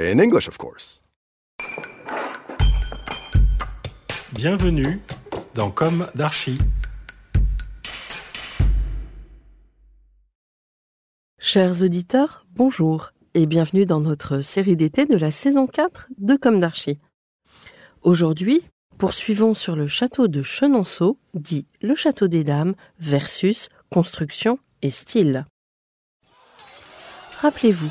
In 0.00 0.18
English, 0.18 0.48
of 0.48 0.58
course. 0.58 1.00
Bienvenue 4.32 5.00
dans 5.54 5.70
Comme 5.70 6.08
d'Archi. 6.16 6.58
Chers 11.38 11.82
auditeurs, 11.82 12.44
bonjour 12.50 13.12
et 13.34 13.46
bienvenue 13.46 13.86
dans 13.86 14.00
notre 14.00 14.40
série 14.40 14.74
d'été 14.74 15.06
de 15.06 15.16
la 15.16 15.30
saison 15.30 15.68
4 15.68 16.08
de 16.18 16.34
Comme 16.34 16.58
d'Archi. 16.58 16.98
Aujourd'hui, 18.02 18.62
poursuivons 18.98 19.54
sur 19.54 19.76
le 19.76 19.86
château 19.86 20.26
de 20.26 20.42
Chenonceau, 20.42 21.20
dit 21.34 21.68
le 21.80 21.94
château 21.94 22.26
des 22.26 22.42
dames, 22.42 22.74
versus 22.98 23.68
construction 23.92 24.58
et 24.82 24.90
style. 24.90 25.46
Rappelez-vous, 27.40 27.90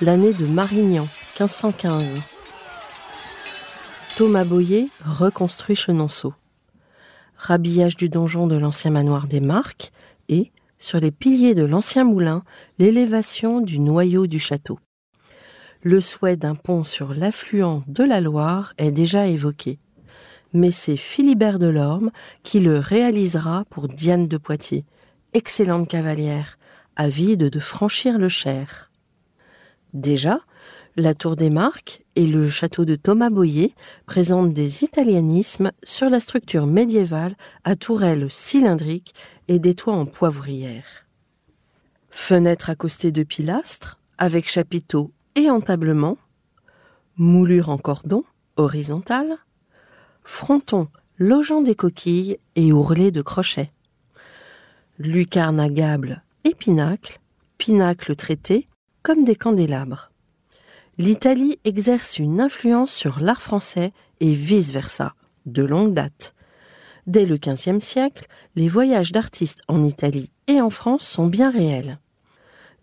l'année 0.00 0.32
de 0.32 0.46
Marignan, 0.46 1.06
1515. 1.38 2.20
Thomas 4.16 4.44
Boyer 4.44 4.88
reconstruit 5.04 5.74
Chenonceau. 5.74 6.32
Rhabillage 7.36 7.96
du 7.96 8.08
donjon 8.08 8.46
de 8.46 8.54
l'ancien 8.54 8.92
manoir 8.92 9.26
des 9.26 9.40
Marques 9.40 9.90
et, 10.28 10.52
sur 10.78 11.00
les 11.00 11.10
piliers 11.10 11.56
de 11.56 11.64
l'ancien 11.64 12.04
moulin, 12.04 12.44
l'élévation 12.78 13.60
du 13.60 13.80
noyau 13.80 14.28
du 14.28 14.38
château. 14.38 14.78
Le 15.82 16.00
souhait 16.00 16.36
d'un 16.36 16.54
pont 16.54 16.84
sur 16.84 17.14
l'affluent 17.14 17.82
de 17.88 18.04
la 18.04 18.20
Loire 18.20 18.72
est 18.78 18.92
déjà 18.92 19.26
évoqué, 19.26 19.80
mais 20.52 20.70
c'est 20.70 20.96
Philibert 20.96 21.58
Delorme 21.58 22.12
qui 22.44 22.60
le 22.60 22.78
réalisera 22.78 23.64
pour 23.70 23.88
Diane 23.88 24.28
de 24.28 24.36
Poitiers, 24.36 24.84
excellente 25.32 25.88
cavalière, 25.88 26.58
avide 26.94 27.50
de 27.50 27.58
franchir 27.58 28.18
le 28.18 28.28
Cher. 28.28 28.92
Déjà, 29.94 30.40
la 30.96 31.14
tour 31.14 31.34
des 31.34 31.50
Marques 31.50 32.04
et 32.14 32.26
le 32.26 32.48
château 32.48 32.84
de 32.84 32.94
Thomas 32.94 33.30
Boyer 33.30 33.74
présentent 34.06 34.54
des 34.54 34.84
italianismes 34.84 35.72
sur 35.82 36.08
la 36.08 36.20
structure 36.20 36.66
médiévale 36.66 37.34
à 37.64 37.74
tourelles 37.74 38.30
cylindriques 38.30 39.14
et 39.48 39.58
des 39.58 39.74
toits 39.74 39.94
en 39.96 40.06
poivrière. 40.06 40.84
Fenêtres 42.10 42.70
accostées 42.70 43.10
de 43.10 43.24
pilastres, 43.24 43.98
avec 44.18 44.48
chapiteaux 44.48 45.10
et 45.34 45.50
entablements, 45.50 46.18
moulure 47.16 47.68
en 47.68 47.78
cordon, 47.78 48.22
horizontale, 48.56 49.36
fronton 50.22 50.88
logeant 51.18 51.60
des 51.60 51.74
coquilles 51.74 52.38
et 52.54 52.72
ourlés 52.72 53.10
de 53.10 53.22
crochets, 53.22 53.72
lucarne 54.98 55.58
à 55.58 55.68
gable 55.68 56.22
et 56.44 56.54
pinacle, 56.54 57.20
pinacle 57.58 58.14
traité 58.14 58.68
comme 59.02 59.24
des 59.24 59.36
candélabres. 59.36 60.10
L'Italie 60.96 61.58
exerce 61.64 62.20
une 62.20 62.40
influence 62.40 62.92
sur 62.92 63.18
l'art 63.18 63.42
français 63.42 63.92
et 64.20 64.32
vice-versa, 64.32 65.14
de 65.44 65.64
longue 65.64 65.92
date. 65.92 66.34
Dès 67.08 67.26
le 67.26 67.36
XVe 67.36 67.80
siècle, 67.80 68.26
les 68.54 68.68
voyages 68.68 69.10
d'artistes 69.10 69.62
en 69.66 69.82
Italie 69.82 70.30
et 70.46 70.60
en 70.60 70.70
France 70.70 71.04
sont 71.04 71.26
bien 71.26 71.50
réels. 71.50 71.98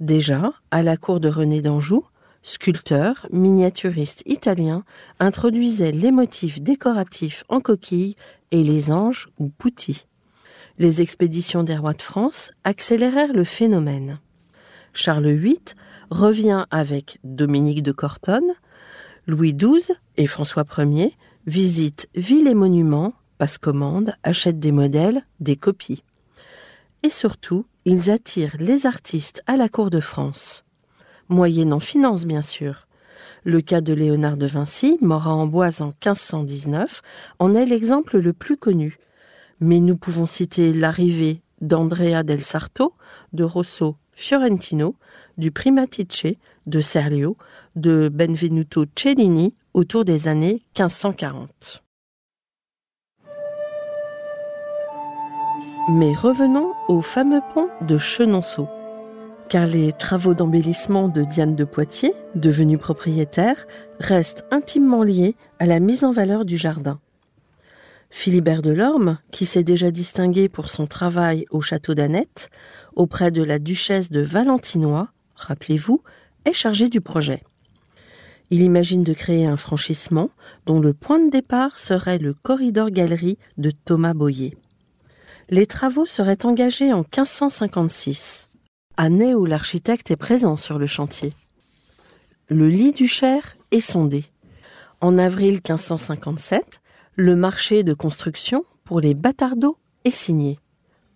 Déjà, 0.01 0.51
à 0.71 0.83
la 0.83 0.97
cour 0.97 1.21
de 1.21 1.29
René 1.29 1.61
d'Anjou, 1.61 2.03
sculpteur, 2.43 3.27
miniaturiste 3.31 4.23
italien, 4.25 4.83
introduisait 5.19 5.93
les 5.93 6.11
motifs 6.11 6.61
décoratifs 6.61 7.45
en 7.47 7.61
coquille 7.61 8.17
et 8.51 8.63
les 8.63 8.91
anges 8.91 9.29
ou 9.39 9.47
putti. 9.47 10.05
Les 10.79 11.01
expéditions 11.01 11.63
des 11.63 11.77
rois 11.77 11.93
de 11.93 12.01
France 12.01 12.51
accélérèrent 12.65 13.33
le 13.33 13.45
phénomène. 13.45 14.19
Charles 14.93 15.31
VIII 15.31 15.59
revient 16.09 16.65
avec 16.69 17.19
Dominique 17.23 17.83
de 17.83 17.91
Cortonne, 17.91 18.51
Louis 19.27 19.53
XII 19.53 19.95
et 20.17 20.27
François 20.27 20.65
Ier 20.77 21.15
visitent 21.47 22.09
villes 22.15 22.47
et 22.47 22.53
monuments, 22.53 23.13
passent 23.37 23.57
commande, 23.57 24.13
achètent 24.23 24.59
des 24.59 24.71
modèles, 24.71 25.25
des 25.39 25.55
copies. 25.55 26.03
Et 27.03 27.09
surtout, 27.09 27.65
ils 27.85 28.11
attirent 28.11 28.57
les 28.59 28.85
artistes 28.85 29.41
à 29.47 29.57
la 29.57 29.69
cour 29.69 29.89
de 29.89 29.99
France. 29.99 30.65
Moyennant 31.29 31.79
finance, 31.79 32.25
bien 32.25 32.41
sûr. 32.41 32.87
Le 33.43 33.61
cas 33.61 33.81
de 33.81 33.93
Léonard 33.93 34.37
de 34.37 34.45
Vinci, 34.45 34.97
mort 35.01 35.27
à 35.27 35.33
Amboise 35.33 35.81
en 35.81 35.87
1519, 35.87 37.01
en 37.39 37.55
est 37.55 37.65
l'exemple 37.65 38.19
le 38.19 38.33
plus 38.33 38.57
connu. 38.57 38.99
Mais 39.59 39.79
nous 39.79 39.95
pouvons 39.95 40.25
citer 40.25 40.73
l'arrivée 40.73 41.41
d'Andrea 41.61 42.23
del 42.23 42.43
Sarto, 42.43 42.93
de 43.33 43.43
Rosso 43.43 43.95
Fiorentino, 44.21 44.93
du 45.39 45.49
Primatice, 45.49 46.37
de 46.67 46.79
Serlio, 46.79 47.37
de 47.75 48.07
Benvenuto 48.07 48.85
Cellini 48.95 49.55
autour 49.73 50.05
des 50.05 50.27
années 50.27 50.61
1540. 50.77 51.83
Mais 55.89 56.13
revenons 56.13 56.71
au 56.87 57.01
fameux 57.01 57.41
pont 57.55 57.67
de 57.81 57.97
Chenonceau, 57.97 58.67
car 59.49 59.65
les 59.65 59.91
travaux 59.91 60.35
d'embellissement 60.35 61.07
de 61.07 61.23
Diane 61.23 61.55
de 61.55 61.63
Poitiers, 61.63 62.13
devenue 62.35 62.77
propriétaire, 62.77 63.65
restent 63.99 64.45
intimement 64.51 65.01
liés 65.01 65.35
à 65.57 65.65
la 65.65 65.79
mise 65.79 66.03
en 66.03 66.11
valeur 66.11 66.45
du 66.45 66.57
jardin. 66.57 66.99
Philibert 68.11 68.61
Delorme, 68.61 69.17
qui 69.31 69.45
s'est 69.45 69.63
déjà 69.63 69.89
distingué 69.89 70.49
pour 70.49 70.69
son 70.69 70.85
travail 70.85 71.45
au 71.49 71.61
château 71.61 71.95
d'Annette, 71.95 72.49
auprès 72.95 73.31
de 73.31 73.41
la 73.41 73.57
duchesse 73.57 74.11
de 74.11 74.21
Valentinois, 74.21 75.07
rappelez-vous, 75.35 76.03
est 76.45 76.53
chargé 76.53 76.89
du 76.89 76.99
projet. 76.99 77.41
Il 78.49 78.61
imagine 78.61 79.03
de 79.03 79.13
créer 79.13 79.45
un 79.45 79.55
franchissement 79.55 80.29
dont 80.65 80.81
le 80.81 80.93
point 80.93 81.19
de 81.19 81.31
départ 81.31 81.79
serait 81.79 82.17
le 82.17 82.33
corridor-galerie 82.33 83.37
de 83.57 83.71
Thomas 83.71 84.13
Boyer. 84.13 84.57
Les 85.49 85.65
travaux 85.65 86.05
seraient 86.05 86.45
engagés 86.45 86.91
en 86.91 86.99
1556, 86.99 88.49
année 88.97 89.33
où 89.33 89.45
l'architecte 89.45 90.11
est 90.11 90.17
présent 90.17 90.57
sur 90.57 90.77
le 90.77 90.85
chantier. 90.85 91.33
Le 92.49 92.67
lit 92.67 92.91
du 92.91 93.07
Cher 93.07 93.55
est 93.71 93.79
sondé. 93.79 94.25
En 94.99 95.17
avril 95.17 95.55
1557, 95.55 96.80
le 97.15 97.35
marché 97.35 97.83
de 97.83 97.93
construction 97.93 98.63
pour 98.83 99.01
les 99.01 99.13
bâtardeaux 99.13 99.77
est 100.05 100.11
signé. 100.11 100.59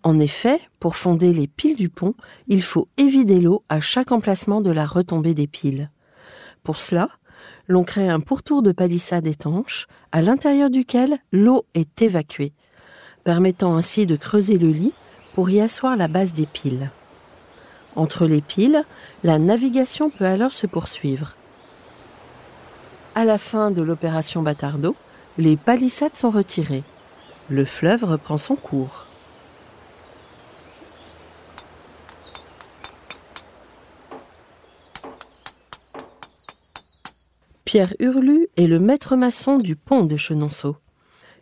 En 0.02 0.18
effet, 0.18 0.60
pour 0.78 0.96
fonder 0.96 1.32
les 1.32 1.46
piles 1.46 1.76
du 1.76 1.88
pont, 1.88 2.14
il 2.48 2.62
faut 2.62 2.88
évider 2.96 3.40
l'eau 3.40 3.64
à 3.68 3.80
chaque 3.80 4.12
emplacement 4.12 4.60
de 4.60 4.70
la 4.70 4.86
retombée 4.86 5.34
des 5.34 5.46
piles. 5.46 5.90
Pour 6.62 6.76
cela, 6.76 7.08
l'on 7.66 7.82
crée 7.82 8.08
un 8.08 8.20
pourtour 8.20 8.62
de 8.62 8.72
palissade 8.72 9.26
étanche, 9.26 9.86
à 10.12 10.22
l'intérieur 10.22 10.70
duquel 10.70 11.18
l'eau 11.32 11.64
est 11.74 12.02
évacuée, 12.02 12.52
permettant 13.24 13.74
ainsi 13.74 14.06
de 14.06 14.16
creuser 14.16 14.58
le 14.58 14.68
lit 14.68 14.92
pour 15.34 15.50
y 15.50 15.60
asseoir 15.60 15.96
la 15.96 16.08
base 16.08 16.34
des 16.34 16.46
piles. 16.46 16.90
Entre 17.96 18.26
les 18.26 18.42
piles, 18.42 18.84
la 19.24 19.38
navigation 19.38 20.10
peut 20.10 20.26
alors 20.26 20.52
se 20.52 20.66
poursuivre. 20.66 21.34
À 23.14 23.24
la 23.24 23.38
fin 23.38 23.70
de 23.70 23.80
l'opération 23.80 24.42
Bâtardot, 24.42 24.94
les 25.38 25.56
palissades 25.56 26.16
sont 26.16 26.30
retirées. 26.30 26.84
Le 27.50 27.64
fleuve 27.64 28.04
reprend 28.04 28.38
son 28.38 28.56
cours. 28.56 29.04
Pierre 37.64 37.94
Hurlu 37.98 38.48
est 38.56 38.66
le 38.66 38.78
maître 38.78 39.16
maçon 39.16 39.58
du 39.58 39.76
pont 39.76 40.04
de 40.04 40.16
Chenonceau. 40.16 40.76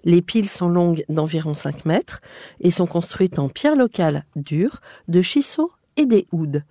Les 0.05 0.23
piles 0.23 0.49
sont 0.49 0.69
longues 0.69 1.05
d'environ 1.08 1.55
5 1.55 1.85
mètres 1.85 2.20
et 2.61 2.70
sont 2.70 2.87
construites 2.87 3.38
en 3.38 3.49
pierre 3.49 3.76
locale 3.76 4.25
dure, 4.35 4.81
de 5.08 5.23
chisseaux 5.23 5.70
et 5.96 6.06
des 6.06 6.26
houdes, 6.32 6.64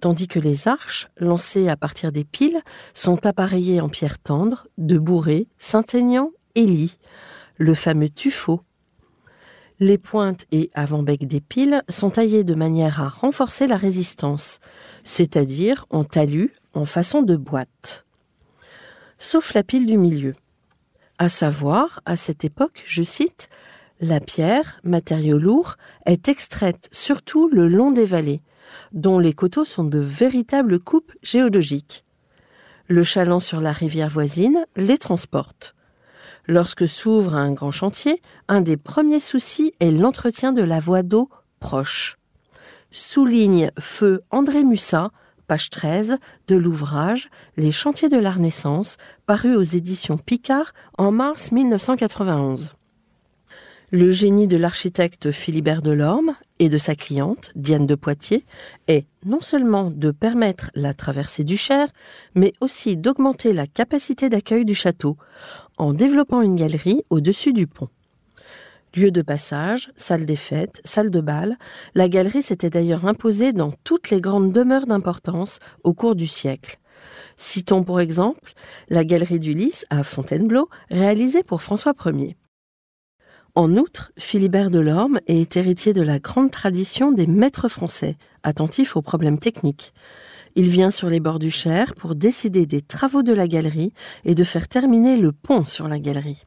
tandis 0.00 0.26
que 0.26 0.40
les 0.40 0.68
arches, 0.68 1.08
lancées 1.18 1.68
à 1.68 1.76
partir 1.76 2.12
des 2.12 2.24
piles, 2.24 2.60
sont 2.92 3.24
appareillées 3.24 3.80
en 3.80 3.88
pierre 3.88 4.18
tendre, 4.18 4.66
de 4.76 4.98
bourré, 4.98 5.46
Saint-Aignan 5.58 6.32
le 7.56 7.74
fameux 7.74 8.08
tuffeau. 8.08 8.60
Les 9.80 9.98
pointes 9.98 10.46
et 10.52 10.70
avant-bec 10.74 11.26
des 11.26 11.40
piles 11.40 11.82
sont 11.88 12.10
taillées 12.10 12.44
de 12.44 12.54
manière 12.54 13.00
à 13.00 13.08
renforcer 13.08 13.66
la 13.66 13.76
résistance, 13.76 14.60
c'est-à-dire 15.02 15.84
en 15.90 16.04
talus 16.04 16.52
en 16.72 16.84
façon 16.84 17.22
de 17.22 17.34
boîte. 17.36 18.06
Sauf 19.18 19.52
la 19.54 19.64
pile 19.64 19.86
du 19.86 19.96
milieu. 19.96 20.34
À 21.18 21.28
savoir, 21.28 22.00
à 22.04 22.14
cette 22.14 22.44
époque, 22.44 22.84
je 22.86 23.02
cite, 23.02 23.48
la 24.00 24.20
pierre, 24.20 24.78
matériau 24.84 25.38
lourd, 25.38 25.76
est 26.06 26.28
extraite 26.28 26.88
surtout 26.92 27.48
le 27.48 27.66
long 27.66 27.90
des 27.90 28.04
vallées, 28.04 28.42
dont 28.92 29.18
les 29.18 29.32
coteaux 29.32 29.64
sont 29.64 29.84
de 29.84 29.98
véritables 29.98 30.78
coupes 30.78 31.12
géologiques. 31.22 32.04
Le 32.86 33.02
chaland 33.02 33.40
sur 33.40 33.60
la 33.60 33.72
rivière 33.72 34.08
voisine 34.08 34.66
les 34.76 34.98
transporte. 34.98 35.74
Lorsque 36.46 36.86
s'ouvre 36.86 37.34
un 37.34 37.52
grand 37.52 37.70
chantier, 37.70 38.20
un 38.48 38.60
des 38.60 38.76
premiers 38.76 39.20
soucis 39.20 39.72
est 39.80 39.90
l'entretien 39.90 40.52
de 40.52 40.62
la 40.62 40.78
voie 40.78 41.02
d'eau 41.02 41.30
proche. 41.58 42.18
Souligne 42.90 43.70
feu 43.80 44.22
André 44.30 44.62
Mussat, 44.62 45.10
page 45.46 45.70
13, 45.70 46.18
de 46.48 46.56
l'ouvrage 46.56 47.28
Les 47.56 47.72
chantiers 47.72 48.10
de 48.10 48.18
la 48.18 48.30
Renaissance, 48.30 48.98
paru 49.26 49.56
aux 49.56 49.62
éditions 49.62 50.18
Picard 50.18 50.72
en 50.98 51.10
mars 51.10 51.50
1991. 51.50 52.72
Le 53.90 54.10
génie 54.10 54.48
de 54.48 54.56
l'architecte 54.56 55.30
Philibert 55.30 55.80
Delorme 55.80 56.34
et 56.58 56.68
de 56.68 56.78
sa 56.78 56.96
cliente, 56.96 57.52
Diane 57.54 57.86
de 57.86 57.94
Poitiers, 57.94 58.44
est 58.88 59.06
non 59.24 59.40
seulement 59.40 59.90
de 59.90 60.10
permettre 60.10 60.70
la 60.74 60.94
traversée 60.94 61.44
du 61.44 61.56
Cher, 61.56 61.88
mais 62.34 62.52
aussi 62.60 62.96
d'augmenter 62.96 63.52
la 63.52 63.66
capacité 63.66 64.28
d'accueil 64.28 64.64
du 64.64 64.74
château, 64.74 65.16
en 65.76 65.92
développant 65.92 66.42
une 66.42 66.56
galerie 66.56 67.02
au-dessus 67.10 67.52
du 67.52 67.66
pont. 67.66 67.88
Lieu 68.96 69.10
de 69.10 69.22
passage, 69.22 69.90
salle 69.96 70.24
des 70.24 70.36
fêtes, 70.36 70.80
salle 70.84 71.10
de 71.10 71.20
bal, 71.20 71.58
la 71.94 72.08
galerie 72.08 72.42
s'était 72.42 72.70
d'ailleurs 72.70 73.06
imposée 73.06 73.52
dans 73.52 73.72
toutes 73.82 74.10
les 74.10 74.20
grandes 74.20 74.52
demeures 74.52 74.86
d'importance 74.86 75.58
au 75.82 75.94
cours 75.94 76.14
du 76.14 76.28
siècle. 76.28 76.78
Citons 77.36 77.82
pour 77.82 78.00
exemple 78.00 78.52
la 78.88 79.04
galerie 79.04 79.40
du 79.40 79.54
Lys 79.54 79.84
à 79.90 80.04
Fontainebleau, 80.04 80.68
réalisée 80.90 81.42
pour 81.42 81.62
François 81.62 81.94
Ier. 82.06 82.36
En 83.56 83.76
outre, 83.76 84.12
Philibert 84.18 84.70
Delorme 84.70 85.20
est 85.26 85.56
héritier 85.56 85.92
de 85.92 86.02
la 86.02 86.18
grande 86.18 86.50
tradition 86.50 87.12
des 87.12 87.26
maîtres 87.26 87.68
français, 87.68 88.16
attentifs 88.42 88.96
aux 88.96 89.02
problèmes 89.02 89.38
techniques. 89.38 89.92
Il 90.56 90.68
vient 90.68 90.92
sur 90.92 91.10
les 91.10 91.18
bords 91.18 91.40
du 91.40 91.50
Cher 91.50 91.94
pour 91.96 92.14
décider 92.14 92.64
des 92.64 92.80
travaux 92.80 93.24
de 93.24 93.32
la 93.32 93.48
galerie 93.48 93.92
et 94.24 94.36
de 94.36 94.44
faire 94.44 94.68
terminer 94.68 95.16
le 95.16 95.32
pont 95.32 95.64
sur 95.64 95.88
la 95.88 95.98
galerie. 95.98 96.44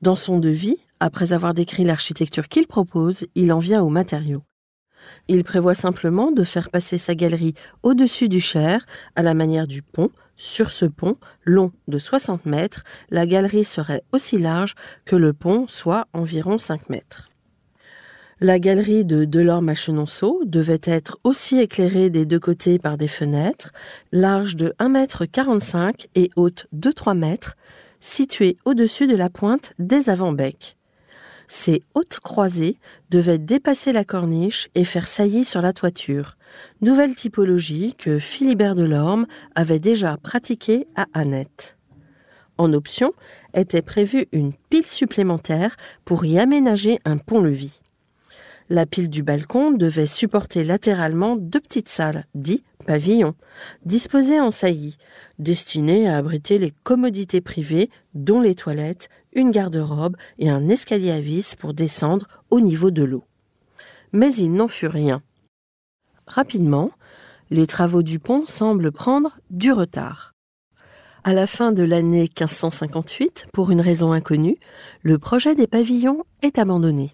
Dans 0.00 0.14
son 0.14 0.38
devis, 0.38 0.78
après 1.00 1.32
avoir 1.32 1.54
décrit 1.54 1.82
l'architecture 1.82 2.46
qu'il 2.46 2.68
propose, 2.68 3.26
il 3.34 3.52
en 3.52 3.58
vient 3.58 3.82
aux 3.82 3.88
matériaux. 3.88 4.44
Il 5.26 5.42
prévoit 5.42 5.74
simplement 5.74 6.30
de 6.30 6.44
faire 6.44 6.70
passer 6.70 6.96
sa 6.96 7.16
galerie 7.16 7.54
au-dessus 7.82 8.28
du 8.28 8.40
Cher, 8.40 8.86
à 9.16 9.22
la 9.22 9.34
manière 9.34 9.66
du 9.66 9.82
pont, 9.82 10.10
sur 10.36 10.70
ce 10.70 10.84
pont, 10.84 11.16
long 11.44 11.72
de 11.88 11.98
60 11.98 12.46
mètres, 12.46 12.84
la 13.10 13.26
galerie 13.26 13.64
serait 13.64 14.02
aussi 14.12 14.38
large 14.38 14.74
que 15.04 15.16
le 15.16 15.32
pont, 15.32 15.66
soit 15.68 16.06
environ 16.12 16.58
5 16.58 16.90
mètres. 16.90 17.28
La 18.44 18.58
galerie 18.58 19.06
de 19.06 19.24
Delorme 19.24 19.70
à 19.70 19.74
Chenonceau 19.74 20.42
devait 20.44 20.82
être 20.84 21.18
aussi 21.24 21.60
éclairée 21.60 22.10
des 22.10 22.26
deux 22.26 22.38
côtés 22.38 22.78
par 22.78 22.98
des 22.98 23.08
fenêtres, 23.08 23.72
larges 24.12 24.54
de 24.54 24.74
1 24.78 24.90
mètre 24.90 25.24
45 25.24 26.08
et 26.14 26.28
hautes 26.36 26.66
de 26.72 26.90
3 26.90 27.14
mètres, 27.14 27.56
situées 28.00 28.58
au-dessus 28.66 29.06
de 29.06 29.16
la 29.16 29.30
pointe 29.30 29.72
des 29.78 30.10
avant-becs. 30.10 30.76
Ces 31.48 31.82
hautes 31.94 32.20
croisées 32.22 32.76
devaient 33.08 33.38
dépasser 33.38 33.94
la 33.94 34.04
corniche 34.04 34.68
et 34.74 34.84
faire 34.84 35.06
saillie 35.06 35.46
sur 35.46 35.62
la 35.62 35.72
toiture, 35.72 36.36
nouvelle 36.82 37.16
typologie 37.16 37.94
que 37.96 38.18
Philibert 38.18 38.74
Delorme 38.74 39.24
avait 39.54 39.80
déjà 39.80 40.18
pratiquée 40.18 40.86
à 40.96 41.06
Annette. 41.14 41.78
En 42.58 42.74
option 42.74 43.14
était 43.54 43.80
prévue 43.80 44.26
une 44.32 44.52
pile 44.68 44.86
supplémentaire 44.86 45.78
pour 46.04 46.26
y 46.26 46.38
aménager 46.38 46.98
un 47.06 47.16
pont-levis. 47.16 47.80
La 48.70 48.86
pile 48.86 49.10
du 49.10 49.22
balcon 49.22 49.72
devait 49.72 50.06
supporter 50.06 50.64
latéralement 50.64 51.36
deux 51.36 51.60
petites 51.60 51.90
salles, 51.90 52.24
dites 52.34 52.64
pavillons, 52.86 53.34
disposées 53.84 54.40
en 54.40 54.50
saillie, 54.50 54.96
destinées 55.38 56.08
à 56.08 56.16
abriter 56.16 56.58
les 56.58 56.72
commodités 56.82 57.40
privées, 57.40 57.90
dont 58.14 58.40
les 58.40 58.54
toilettes, 58.54 59.08
une 59.34 59.50
garde-robe 59.50 60.16
et 60.38 60.48
un 60.48 60.68
escalier 60.68 61.10
à 61.10 61.20
vis 61.20 61.56
pour 61.56 61.74
descendre 61.74 62.26
au 62.50 62.60
niveau 62.60 62.90
de 62.90 63.02
l'eau. 63.02 63.24
Mais 64.12 64.32
il 64.34 64.52
n'en 64.52 64.68
fut 64.68 64.86
rien. 64.86 65.22
Rapidement, 66.26 66.90
les 67.50 67.66
travaux 67.66 68.02
du 68.02 68.18
pont 68.18 68.46
semblent 68.46 68.92
prendre 68.92 69.38
du 69.50 69.72
retard. 69.72 70.32
À 71.22 71.32
la 71.32 71.46
fin 71.46 71.72
de 71.72 71.82
l'année 71.82 72.22
1558, 72.22 73.46
pour 73.52 73.70
une 73.70 73.80
raison 73.80 74.12
inconnue, 74.12 74.58
le 75.02 75.18
projet 75.18 75.54
des 75.54 75.66
pavillons 75.66 76.24
est 76.42 76.58
abandonné. 76.58 77.12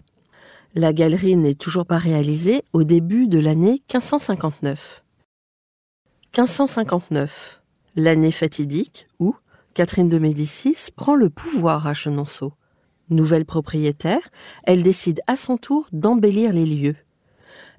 La 0.73 0.93
galerie 0.93 1.35
n'est 1.35 1.53
toujours 1.53 1.85
pas 1.85 1.97
réalisée 1.97 2.63
au 2.71 2.85
début 2.85 3.27
de 3.27 3.39
l'année 3.39 3.83
1559. 3.93 5.03
1559, 6.37 7.61
l'année 7.97 8.31
fatidique 8.31 9.05
où 9.19 9.35
Catherine 9.73 10.07
de 10.07 10.17
Médicis 10.17 10.77
prend 10.95 11.15
le 11.15 11.29
pouvoir 11.29 11.87
à 11.87 11.93
Chenonceau. 11.93 12.53
Nouvelle 13.09 13.43
propriétaire, 13.43 14.21
elle 14.63 14.81
décide 14.81 15.19
à 15.27 15.35
son 15.35 15.57
tour 15.57 15.89
d'embellir 15.91 16.53
les 16.53 16.65
lieux. 16.65 16.95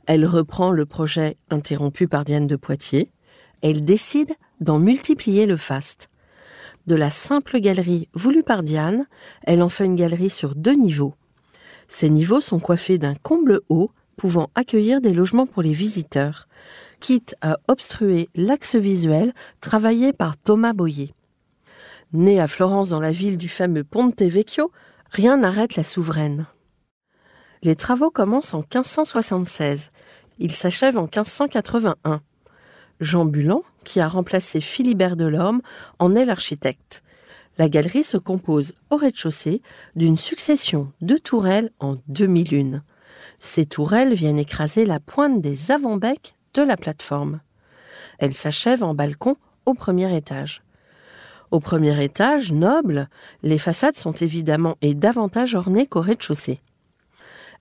Elle 0.05 0.27
reprend 0.27 0.71
le 0.71 0.85
projet 0.85 1.38
interrompu 1.49 2.09
par 2.09 2.27
Diane 2.27 2.47
de 2.47 2.56
Poitiers. 2.56 3.11
Elle 3.62 3.87
décide 3.87 4.35
d'en 4.61 4.79
multiplier 4.79 5.47
le 5.47 5.56
faste. 5.56 6.11
De 6.87 6.95
la 6.95 7.09
simple 7.09 7.59
galerie 7.59 8.11
voulue 8.12 8.43
par 8.43 8.62
Diane, 8.62 9.07
elle 9.45 9.62
en 9.62 9.71
fait 9.71 9.87
une 9.87 9.97
galerie 9.97 10.28
sur 10.28 10.55
deux 10.55 10.75
niveaux. 10.75 11.14
Ces 11.94 12.08
niveaux 12.08 12.40
sont 12.40 12.58
coiffés 12.58 12.96
d'un 12.96 13.14
comble 13.14 13.61
haut 13.68 13.90
pouvant 14.16 14.49
accueillir 14.54 15.02
des 15.02 15.12
logements 15.12 15.46
pour 15.46 15.61
les 15.61 15.75
visiteurs, 15.75 16.49
quitte 17.00 17.37
à 17.42 17.58
obstruer 17.68 18.30
l'axe 18.34 18.76
visuel 18.76 19.34
travaillé 19.61 20.14
par 20.14 20.38
Thomas 20.38 20.72
Boyer. 20.72 21.12
Né 22.14 22.40
à 22.40 22.49
Florence 22.49 22.88
dans 22.88 22.99
la 22.99 23.12
ville 23.12 23.37
du 23.37 23.50
fameux 23.50 23.84
Ponte 23.84 24.22
Vecchio, 24.22 24.72
rien 25.11 25.37
n'arrête 25.37 25.76
la 25.76 25.82
souveraine. 25.82 26.46
Les 27.62 27.76
travaux 27.76 28.11
commencent 28.11 28.54
en 28.54 28.61
1576. 28.61 29.90
Ils 30.38 30.52
s'achèvent 30.52 30.96
en 30.96 31.02
1581. 31.02 32.22
Jean 33.00 33.26
Bulan, 33.26 33.64
qui 33.84 34.00
a 34.00 34.08
remplacé 34.08 34.62
Philibert 34.62 35.14
Delorme, 35.14 35.61
en 35.99 36.16
est 36.16 36.25
l'architecte. 36.25 37.02
La 37.59 37.68
galerie 37.68 38.02
se 38.02 38.16
compose 38.16 38.73
au 38.90 38.97
rez-de-chaussée 38.97 39.62
d'une 39.94 40.16
succession 40.16 40.92
de 41.00 41.16
tourelles 41.16 41.71
en 41.80 41.97
demi-lune. 42.09 42.82
Ces 43.38 43.66
tourelles 43.66 44.14
viennent 44.14 44.38
écraser 44.38 44.87
la 44.87 45.00
pointe 45.00 45.40
des 45.40 45.71
avant-becs 45.71 46.35
de 46.54 46.62
la 46.62 46.76
plateforme. 46.76 47.40
Elle 48.18 48.35
s'achève 48.35 48.82
en 48.82 48.94
balcon 48.94 49.37
au 49.66 49.75
premier 49.75 50.16
étage. 50.16 50.62
Au 51.50 51.61
premier 51.61 52.02
étage, 52.02 52.52
noble, 52.52 53.09
les 53.42 53.59
façades 53.59 53.97
sont 53.97 54.12
évidemment 54.12 54.76
et 54.80 54.94
davantage 54.94 55.54
ornées 55.54 55.87
qu'au 55.87 56.00
rez-de-chaussée. 56.00 56.61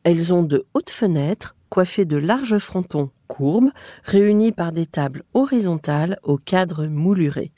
Elles 0.04 0.34
ont 0.34 0.44
de 0.44 0.66
hautes 0.74 0.90
fenêtres 0.90 1.56
coiffées 1.70 2.06
de 2.06 2.18
larges 2.18 2.58
frontons 2.58 3.12
courbes, 3.28 3.72
réunis 4.04 4.52
par 4.52 4.72
des 4.72 4.86
tables 4.86 5.24
horizontales 5.34 6.20
au 6.24 6.38
cadre 6.38 6.86
mouluré. 6.86 7.52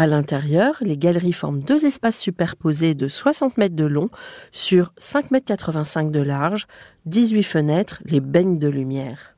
À 0.00 0.06
l'intérieur, 0.06 0.76
les 0.80 0.96
galeries 0.96 1.32
forment 1.32 1.58
deux 1.58 1.84
espaces 1.84 2.20
superposés 2.20 2.94
de 2.94 3.08
60 3.08 3.58
mètres 3.58 3.74
de 3.74 3.84
long 3.84 4.10
sur 4.52 4.92
5 4.98 5.32
mètres 5.32 5.46
85 5.46 6.12
de 6.12 6.20
large, 6.20 6.68
18 7.06 7.42
fenêtres 7.42 8.00
les 8.04 8.20
baignent 8.20 8.60
de 8.60 8.68
lumière. 8.68 9.34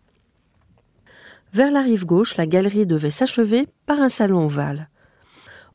Vers 1.55 1.71
la 1.71 1.81
rive 1.81 2.05
gauche, 2.05 2.37
la 2.37 2.47
galerie 2.47 2.85
devait 2.85 3.11
s'achever 3.11 3.69
par 3.87 4.02
un 4.02 4.11
salon 4.11 4.45
ovale 4.45 4.90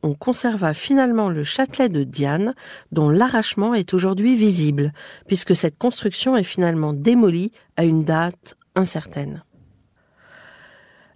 on 0.03 0.13
conserva 0.13 0.75
finalement 0.75 1.29
le 1.29 1.43
châtelet 1.43 1.89
de 1.89 2.03
Diane, 2.03 2.53
dont 2.91 3.09
l'arrachement 3.09 3.73
est 3.73 3.91
aujourd'hui 3.95 4.35
visible, 4.35 4.93
puisque 5.25 5.55
cette 5.55 5.79
construction 5.79 6.37
est 6.37 6.43
finalement 6.43 6.93
démolie 6.93 7.51
à 7.75 7.85
une 7.85 8.03
date 8.03 8.55
incertaine. 8.75 9.44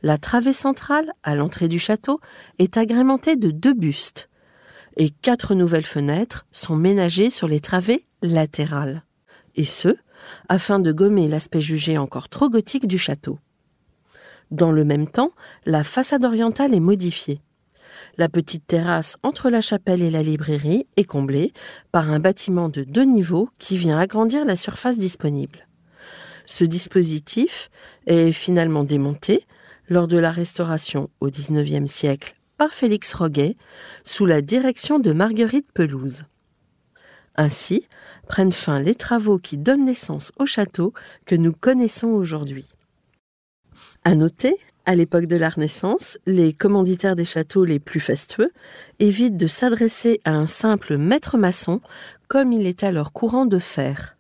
La 0.02 0.18
travée 0.18 0.54
centrale, 0.54 1.12
à 1.24 1.36
l'entrée 1.36 1.68
du 1.68 1.80
château, 1.80 2.20
est 2.58 2.78
agrémentée 2.78 3.36
de 3.36 3.52
deux 3.52 3.74
bustes 3.74 4.30
et 5.00 5.10
quatre 5.10 5.56
nouvelles 5.56 5.86
fenêtres 5.86 6.46
sont 6.52 6.76
ménagées 6.76 7.30
sur 7.30 7.48
les 7.48 7.60
travées 7.60 8.06
latérales. 8.22 9.04
Et 9.56 9.66
ce, 9.66 9.96
afin 10.50 10.80
de 10.80 10.92
gommer 10.92 11.28
l'aspect 11.28 11.62
jugé 11.62 11.98
encore 11.98 12.30
trop 12.30 12.50
gothique 12.50 12.88
du 12.88 12.98
château. 12.98 13.40
Dans 14.52 14.72
le 14.72 14.84
même 14.84 15.08
temps, 15.08 15.32
la 15.66 15.84
façade 15.84 16.26
orientale 16.26 16.74
est 16.74 16.80
modifiée. 16.80 17.42
La 18.18 18.28
petite 18.28 18.68
terrasse 18.68 19.18
entre 19.24 19.50
la 19.50 19.62
chapelle 19.62 20.02
et 20.02 20.12
la 20.12 20.24
librairie 20.24 20.88
est 20.98 21.06
comblée 21.06 21.54
par 21.92 22.10
un 22.10 22.20
bâtiment 22.20 22.68
de 22.68 22.84
deux 22.84 23.04
niveaux 23.04 23.50
qui 23.60 23.78
vient 23.78 24.00
agrandir 24.00 24.46
la 24.46 24.56
surface 24.56 24.98
disponible. 24.98 25.68
Ce 26.46 26.64
dispositif 26.64 27.70
est 28.08 28.32
finalement 28.32 28.84
démonté 28.84 29.46
lors 29.90 30.08
de 30.08 30.18
la 30.18 30.32
restauration 30.32 31.10
au 31.20 31.30
XIXe 31.30 31.90
siècle 31.90 32.36
par 32.58 32.72
Félix 32.72 33.14
Roguet 33.14 33.56
sous 34.06 34.26
la 34.26 34.42
direction 34.42 35.00
de 35.00 35.12
Marguerite 35.12 35.72
Pelouse. 35.74 36.26
Ainsi 37.36 37.88
prennent 38.28 38.52
fin 38.52 38.80
les 38.80 38.96
travaux 38.96 39.40
qui 39.40 39.58
donnent 39.58 39.86
naissance 39.86 40.32
au 40.38 40.46
château 40.46 40.94
que 41.26 41.36
nous 41.36 41.54
connaissons 41.54 42.08
aujourd'hui. 42.08 42.66
À 44.04 44.14
noter, 44.14 44.58
à 44.86 44.96
l'époque 44.96 45.26
de 45.26 45.36
la 45.36 45.50
Renaissance, 45.50 46.18
les 46.26 46.54
commanditaires 46.54 47.16
des 47.16 47.26
châteaux 47.26 47.66
les 47.66 47.80
plus 47.80 48.00
fastueux 48.00 48.52
évitent 49.00 49.38
de 49.38 49.48
s'adresser 49.48 50.20
à 50.26 50.32
un 50.32 50.48
simple 50.48 50.98
maître 50.98 51.38
maçon 51.38 51.82
comme 52.28 52.52
il 52.52 52.68
est 52.68 52.84
alors 52.84 53.14
courant 53.14 53.46
de 53.46 53.60
faire. 53.60 54.18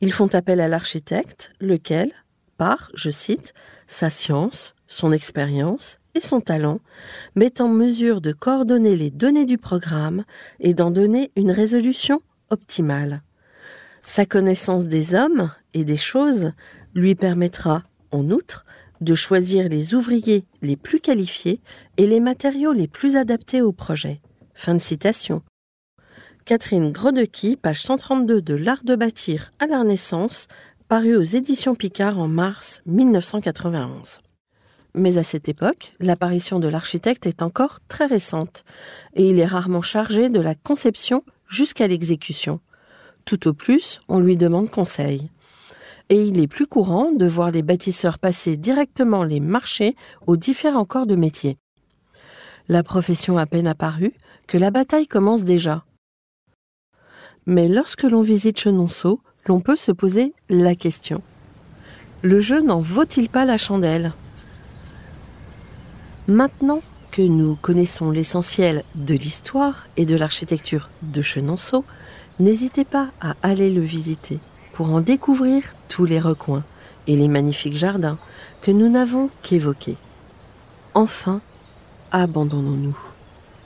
Ils 0.00 0.12
font 0.12 0.34
appel 0.34 0.60
à 0.60 0.68
l'architecte, 0.68 1.52
lequel, 1.60 2.12
par, 2.56 2.90
je 2.94 3.10
cite, 3.10 3.54
sa 3.86 4.10
science, 4.10 4.74
son 4.86 5.12
expérience 5.12 5.98
et 6.14 6.20
son 6.20 6.40
talent, 6.40 6.80
met 7.34 7.60
en 7.60 7.68
mesure 7.68 8.20
de 8.20 8.32
coordonner 8.32 8.96
les 8.96 9.10
données 9.10 9.46
du 9.46 9.58
programme 9.58 10.24
et 10.60 10.74
d'en 10.74 10.90
donner 10.90 11.30
une 11.36 11.50
résolution 11.50 12.22
optimale. 12.50 13.22
Sa 14.02 14.24
connaissance 14.24 14.84
des 14.84 15.14
hommes 15.14 15.50
et 15.74 15.84
des 15.84 15.96
choses 15.96 16.52
lui 16.94 17.14
permettra, 17.14 17.82
en 18.12 18.30
outre, 18.30 18.64
de 19.00 19.14
choisir 19.14 19.68
les 19.68 19.94
ouvriers 19.94 20.44
les 20.62 20.76
plus 20.76 21.00
qualifiés 21.00 21.60
et 21.96 22.06
les 22.06 22.20
matériaux 22.20 22.72
les 22.72 22.88
plus 22.88 23.16
adaptés 23.16 23.60
au 23.60 23.72
projet. 23.72 24.20
Fin 24.54 24.74
de 24.74 24.80
citation. 24.80 25.42
Catherine 26.46 26.92
Grodecky, 26.92 27.56
page 27.56 27.82
132 27.82 28.40
de 28.40 28.54
L'Art 28.54 28.84
de 28.84 28.94
bâtir 28.94 29.52
à 29.58 29.66
la 29.66 29.80
Renaissance, 29.80 30.46
paru 30.88 31.16
aux 31.16 31.22
éditions 31.22 31.74
Picard 31.74 32.16
en 32.16 32.28
mars 32.28 32.80
1991. 32.86 34.20
Mais 34.94 35.18
à 35.18 35.24
cette 35.24 35.48
époque, 35.48 35.94
l'apparition 35.98 36.60
de 36.60 36.68
l'architecte 36.68 37.26
est 37.26 37.42
encore 37.42 37.80
très 37.88 38.06
récente, 38.06 38.64
et 39.14 39.28
il 39.28 39.40
est 39.40 39.46
rarement 39.46 39.82
chargé 39.82 40.28
de 40.28 40.38
la 40.38 40.54
conception 40.54 41.24
jusqu'à 41.48 41.88
l'exécution. 41.88 42.60
Tout 43.24 43.48
au 43.48 43.52
plus, 43.52 44.00
on 44.06 44.20
lui 44.20 44.36
demande 44.36 44.70
conseil. 44.70 45.28
Et 46.08 46.24
il 46.24 46.38
est 46.38 46.46
plus 46.46 46.68
courant 46.68 47.10
de 47.10 47.26
voir 47.26 47.50
les 47.50 47.62
bâtisseurs 47.62 48.20
passer 48.20 48.56
directement 48.56 49.24
les 49.24 49.40
marchés 49.40 49.96
aux 50.28 50.36
différents 50.36 50.84
corps 50.84 51.06
de 51.06 51.16
métier. 51.16 51.58
La 52.68 52.84
profession 52.84 53.38
a 53.38 53.46
peine 53.46 53.66
apparue 53.66 54.14
que 54.46 54.56
la 54.56 54.70
bataille 54.70 55.08
commence 55.08 55.42
déjà. 55.42 55.84
Mais 57.44 57.66
lorsque 57.66 58.04
l'on 58.04 58.22
visite 58.22 58.60
Chenonceau, 58.60 59.20
l'on 59.46 59.60
peut 59.60 59.76
se 59.76 59.92
poser 59.92 60.32
la 60.48 60.74
question. 60.74 61.22
Le 62.22 62.40
jeu 62.40 62.60
n'en 62.60 62.80
vaut-il 62.80 63.28
pas 63.28 63.44
la 63.44 63.58
chandelle? 63.58 64.12
Maintenant 66.28 66.82
que 67.12 67.22
nous 67.22 67.56
connaissons 67.56 68.10
l'essentiel 68.10 68.82
de 68.94 69.14
l'histoire 69.14 69.86
et 69.96 70.06
de 70.06 70.16
l'architecture 70.16 70.90
de 71.02 71.22
Chenonceau, 71.22 71.84
n'hésitez 72.40 72.84
pas 72.84 73.08
à 73.20 73.36
aller 73.42 73.70
le 73.70 73.82
visiter 73.82 74.40
pour 74.72 74.92
en 74.92 75.00
découvrir 75.00 75.74
tous 75.88 76.04
les 76.04 76.20
recoins 76.20 76.64
et 77.06 77.16
les 77.16 77.28
magnifiques 77.28 77.76
jardins 77.76 78.18
que 78.60 78.70
nous 78.70 78.88
n'avons 78.88 79.30
qu'évoqués. 79.42 79.96
Enfin, 80.94 81.40
abandonnons-nous 82.10 82.98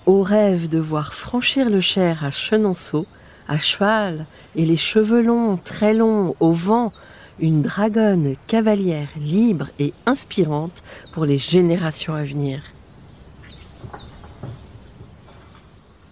au 0.07 0.23
rêve 0.23 0.69
de 0.69 0.79
voir 0.79 1.15
franchir 1.15 1.71
le 1.71 1.81
Cher 1.81 2.25
à 2.25 2.31
Chenonceau 2.31 3.07
à 3.51 3.59
cheval 3.59 4.27
et 4.55 4.65
les 4.65 4.77
cheveux 4.77 5.23
longs, 5.23 5.57
très 5.57 5.93
longs, 5.93 6.37
au 6.39 6.53
vent, 6.53 6.93
une 7.41 7.63
dragonne 7.63 8.37
cavalière 8.47 9.09
libre 9.17 9.71
et 9.81 9.93
inspirante 10.07 10.85
pour 11.13 11.25
les 11.25 11.37
générations 11.37 12.15
à 12.15 12.23
venir. 12.23 12.63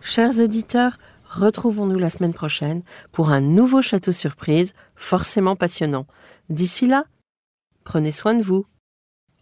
Chers 0.01 0.41
auditeurs, 0.41 0.99
retrouvons-nous 1.29 1.99
la 1.99 2.11
semaine 2.11 2.35
prochaine 2.35 2.83
pour 3.13 3.31
un 3.31 3.41
nouveau 3.41 3.83
château 3.83 4.13
surprise 4.13 4.73
forcément 4.97 5.55
passionnant. 5.55 6.07
D'ici 6.49 6.89
là, 6.89 7.05
prenez 7.85 8.11
soin 8.11 8.35
de 8.35 8.43
vous. 8.43 8.67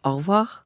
Au 0.04 0.16
revoir. 0.16 0.65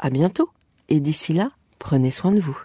À 0.00 0.10
bientôt 0.10 0.48
et 0.88 1.00
d'ici 1.00 1.32
là, 1.32 1.50
prenez 1.80 2.10
soin 2.10 2.30
de 2.30 2.38
vous. 2.38 2.56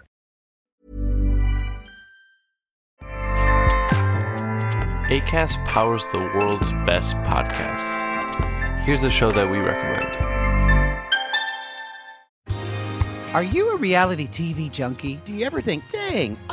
ACAST 5.10 5.58
powers 5.66 6.06
the 6.12 6.18
world's 6.34 6.72
best 6.86 7.16
podcasts. 7.24 7.98
Here's 8.86 9.04
a 9.04 9.10
show 9.10 9.32
that 9.32 9.50
we 9.50 9.58
recommend. 9.58 10.16
Are 13.34 13.42
you 13.42 13.70
a 13.70 13.76
reality 13.76 14.28
TV 14.28 14.70
junkie? 14.70 15.18
Do 15.24 15.32
you 15.32 15.44
ever 15.44 15.60
think, 15.60 15.82
dang, 15.90 16.36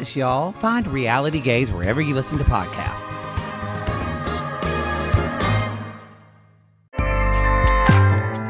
us, 0.00 0.16
y'all. 0.16 0.52
Find 0.52 0.86
Reality 0.88 1.40
Gaze 1.40 1.70
wherever 1.70 2.00
you 2.00 2.14
listen 2.14 2.38
to 2.38 2.44
podcasts. 2.44 3.14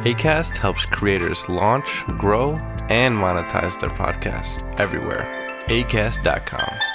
ACAST 0.05 0.57
helps 0.57 0.87
creators 0.87 1.47
launch, 1.49 2.05
grow, 2.19 2.53
and 2.89 3.15
monetize 3.15 3.79
their 3.79 3.91
podcasts 3.91 4.63
everywhere. 4.81 5.27
ACAST.com. 5.67 6.90